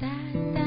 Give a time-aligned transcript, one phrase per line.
[0.00, 0.08] 哒
[0.54, 0.59] 哒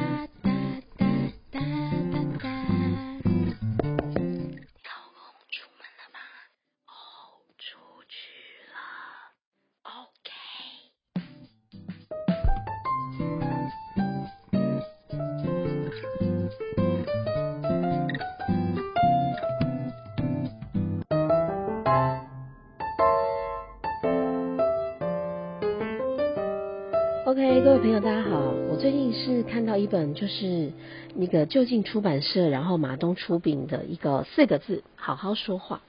[27.33, 28.53] OK，各位朋友，大家好。
[28.69, 30.71] 我最近是看到一本，就是
[31.15, 35.81] 那个就近出版社，然后马东出品的一个四个字“好好说话”。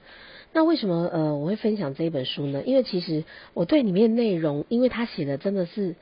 [0.53, 2.63] 那为什么呃我会分享这一本书呢？
[2.65, 5.93] 因为其实我对里面内容，因为他写的真的是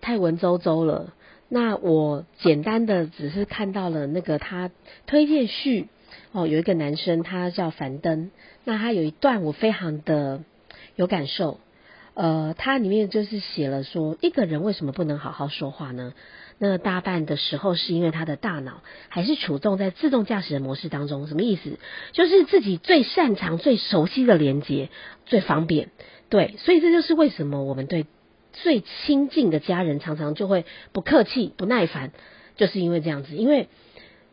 [0.00, 1.12] 太文绉绉了。
[1.48, 4.70] 那我简单的只是看到了那个他
[5.08, 5.88] 推荐序
[6.30, 8.30] 哦，有一个男生他叫樊登，
[8.62, 10.44] 那他有一段我非常的
[10.94, 11.58] 有感受。
[12.14, 16.14] 呃，它里面就是写了说，一个人为什么不能好好说话呢？
[16.58, 21.26] 那大半的时候是因为他的大脑还是处动在自动驾驶的模式当中。
[21.26, 21.80] 什么意思？
[22.12, 24.88] 就是自己最擅长、最熟悉的连接
[25.26, 25.90] 最方便。
[26.28, 28.06] 对，所以这就是为什么我们对
[28.52, 32.12] 最亲近的家人常常就会不客气、不耐烦，
[32.54, 33.68] 就是因为这样子，因为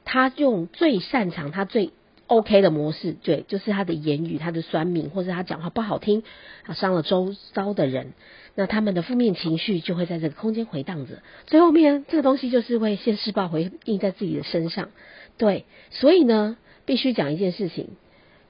[0.06, 1.92] 他用最擅长、他最
[2.32, 6.24] OK 的模式，对，就是他的言语、他的酸敏，或者他讲话不好听，
[6.64, 8.14] 他伤了周遭的人，
[8.56, 14.92] 那他们的负面情绪就会在这个空间回荡着，最后面这个东西就是会现世报回应在自己的身上，
[15.38, 17.90] 对，所以呢，必须讲一件事情，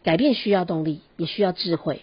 [0.03, 2.01] 改变需要动力，也需要智慧。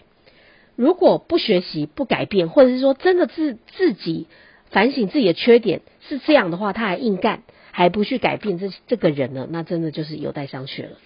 [0.75, 4.27] 如果不学习、不改变，或者是说真的自自己
[4.69, 10.97] 反省自己的缺点是这样的话，他还硬干，还不去改变这这个人呢，那真的就是有待商榷了。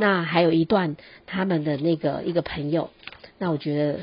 [0.00, 2.88] 那还有一段他们的那个一个朋友，
[3.36, 4.00] 那我觉得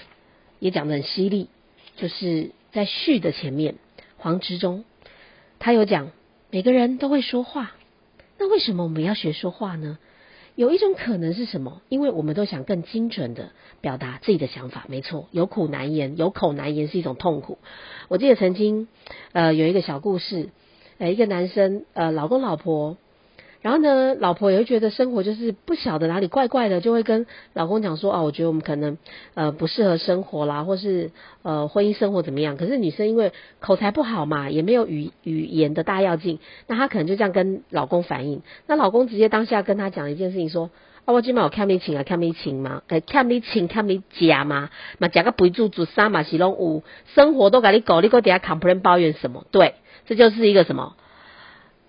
[0.59, 1.49] 也讲得很犀利，
[1.95, 3.77] 就是在序的前面，
[4.17, 4.85] 黄执中
[5.57, 6.11] 他有讲，
[6.51, 7.71] 每个人都会说话，
[8.37, 9.97] 那为什么我们要学说话呢？
[10.53, 11.81] 有一种可能是什么？
[11.89, 13.49] 因为我们都想更精准的
[13.81, 17.57] 表达自己的想法，没错，有苦难言，有口难言是一种痛苦。
[18.07, 18.87] 我记得曾经
[19.31, 20.49] 呃有一个小故事，
[20.99, 22.97] 呃一个男生呃老公老婆。
[23.67, 28.97] 然后呢，老婆也会觉得生活就是不晓得哪里怪怪的，就会跟老公讲说啊，我觉得我们可能
[29.33, 31.11] 呃不适合生活啦，或是
[31.43, 32.55] 呃婚姻生活怎么样。
[32.55, 38.41] 可是女生因为口才不好嘛，也没有语语言的大要进，那她可能就这样跟老公反映。
[38.67, 40.69] 那老公直接当下跟她讲一件事情说。
[41.03, 42.83] 啊，我今晚有看你请啊，看你请吗？
[42.89, 44.69] 诶、看你请，看你假吗？
[44.97, 46.83] 嘛，假个肥猪猪三嘛是拢有，
[47.15, 49.45] 生活都给你搞，你给我底下 complain 抱怨什么？
[49.51, 49.75] 对，
[50.05, 50.97] 这就是一个什么？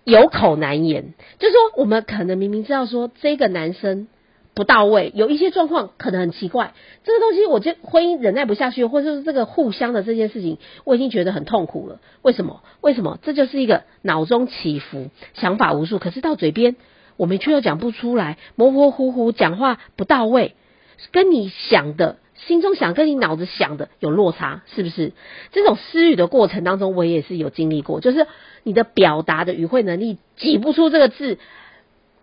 [0.09, 4.09] 有口难言，就是说我们可能明明知道说这个男生
[4.55, 6.73] 不到位，有一些状况可能很奇怪，
[7.05, 12.01] 这个东西我就婚姻忍耐不下去，或者是这个互相的这件事情，我已经觉得很痛苦了。
[12.23, 12.63] 为什么？
[12.81, 13.19] 为什么？
[13.21, 16.77] 这就是一个脑中起伏，想法无数，可是到嘴边
[17.19, 20.55] 我们却又讲不出来，模模糊糊，讲话不到位，
[21.13, 22.17] 跟你想的。
[22.47, 25.13] 心中想跟你脑子想的有落差，是不是？
[25.53, 28.27] 这种失语的过程当中，我也是有经历过，就是
[28.63, 31.39] 你的表达的语汇能力挤不出这个字，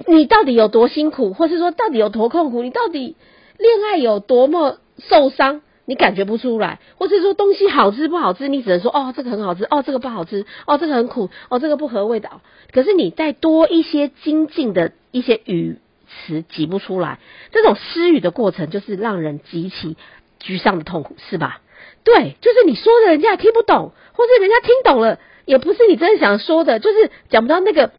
[0.08, 2.64] 你到底有多辛苦，或是说到底有多痛苦？
[2.64, 3.16] 你到底
[3.58, 5.62] 恋爱有多么受伤？
[5.88, 12.42] 你感觉不出来，或是说东西好吃不好吃，你只能说哦这个很好吃，哦这个不好吃，哦这个很苦，哦这个不合味道。
[12.72, 15.78] 可是你再多一些精进的一些语。
[16.06, 17.20] 词挤不出来，
[17.52, 19.98] 这种失语的过程就是让人极其
[20.42, 21.62] 沮丧的痛苦，是吧？
[22.04, 27.92] 对，就是你说的人家也听不懂，或是人家听懂了，也不是你真的想说的，就是讲不到那个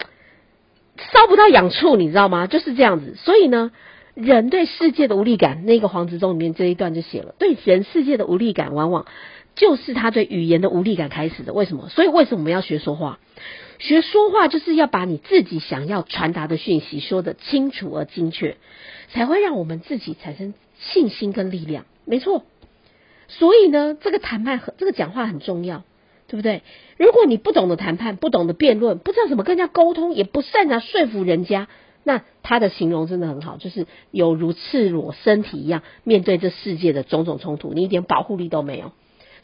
[1.13, 2.47] 烧不到痒处，你知道吗？
[2.47, 3.17] 就是这样子。
[3.17, 3.73] 所以呢，
[4.15, 9.07] 人对世界的无力感，那个黄执中里面这一段就写了，对人世界的无力感，往往
[9.57, 11.53] 就是他对语言的无力感开始的。
[11.53, 11.89] 为什么？
[11.89, 13.19] 所以为什么我们要学说话？
[13.79, 18.57] 学说话就是要把你自己想要传达的讯息说得清楚而精确，
[19.11, 21.85] 才会让我们自己产生信心跟力量。
[22.05, 22.45] 没错，
[23.29, 25.83] 所以呢，这个谈判和这个讲话很重要，
[26.27, 26.63] 对不对？
[26.97, 31.69] 如果你不懂得谈判，不懂得辩论，不知道怎么跟人家沟通，也不擅长说服人家，
[32.03, 38.93] 那他的形容真的很好，就是有如赤裸身体一样面对这世界的种种冲突，你一点保护力都没有。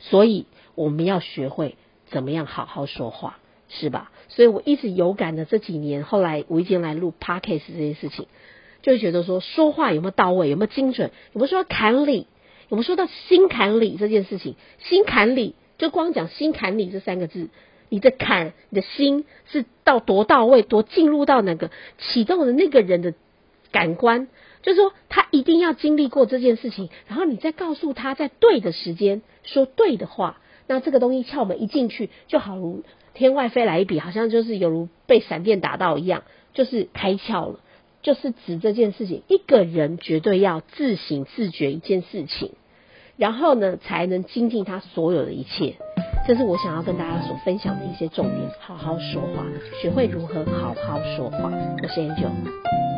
[0.03, 0.45] 所以
[0.75, 1.77] 我们要学会
[2.07, 3.39] 怎么样好好说话。
[3.75, 4.13] 是吧？
[4.29, 8.27] 所以我一直有感的这几年，后来无意间来录 podcast 这件事情，
[8.83, 12.27] 就会觉得说说话有没有到位，有没有精准，有没有说到坎里，
[12.69, 14.57] 有没有说到心坎里这件事情？
[14.79, 17.49] 心坎里就光讲心坎里这三个字，
[17.89, 23.15] 你的坎，你的心是到多到位，多进入到那个启动的那个人的
[23.71, 24.29] 感官，
[24.63, 30.39] 就是说他一定要经历过这件事情，然后你再告诉他，在对的时间说对的话。
[30.69, 32.83] 那这个东西窍门一进去，就好如
[33.13, 36.23] 天外飞来一笔，好像就是犹如被闪电打到一样，
[36.55, 37.61] 就是开窍了。
[38.01, 42.53] 就是指这件事情，一个人绝对要自省自觉一件事情，
[43.17, 45.77] 然后呢，才能精进他所有的一切。
[46.27, 48.51] 这是我想要跟大家所分享的一些重点。
[48.61, 49.45] 好好说话，
[49.81, 51.51] 学会如何好好说话。
[51.83, 52.92] 我是 Angel。